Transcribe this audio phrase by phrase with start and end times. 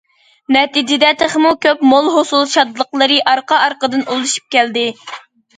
[0.53, 4.89] نەتىجىدە، تېخىمۇ كۆپ مول ھوسۇل شادلىقلىرى ئارقا- ئارقىدىن ئۇلىشىپ كەلدى.